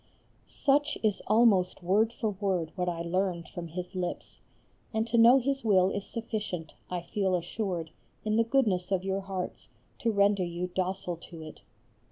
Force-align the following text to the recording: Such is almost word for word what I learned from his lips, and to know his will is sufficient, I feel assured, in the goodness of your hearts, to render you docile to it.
Such 0.47 0.97
is 1.03 1.21
almost 1.27 1.83
word 1.83 2.11
for 2.11 2.31
word 2.31 2.71
what 2.75 2.89
I 2.89 3.03
learned 3.03 3.47
from 3.47 3.67
his 3.67 3.93
lips, 3.93 4.41
and 4.91 5.05
to 5.05 5.15
know 5.15 5.37
his 5.37 5.63
will 5.63 5.91
is 5.91 6.05
sufficient, 6.07 6.73
I 6.89 7.03
feel 7.03 7.35
assured, 7.35 7.91
in 8.25 8.35
the 8.35 8.43
goodness 8.43 8.91
of 8.91 9.03
your 9.03 9.21
hearts, 9.21 9.69
to 9.99 10.11
render 10.11 10.43
you 10.43 10.71
docile 10.73 11.17
to 11.29 11.43
it. 11.43 11.61